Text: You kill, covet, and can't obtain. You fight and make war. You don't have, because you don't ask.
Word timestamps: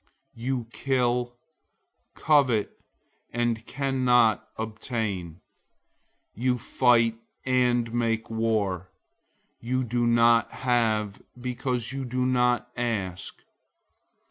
You 0.33 0.65
kill, 0.73 1.37
covet, 2.15 2.71
and 3.29 3.63
can't 3.67 4.41
obtain. 4.57 5.41
You 6.33 6.57
fight 6.57 7.19
and 7.45 7.93
make 7.93 8.27
war. 8.27 8.89
You 9.59 9.83
don't 9.83 10.17
have, 10.49 11.21
because 11.39 11.91
you 11.93 12.05
don't 12.05 12.35
ask. 12.75 13.43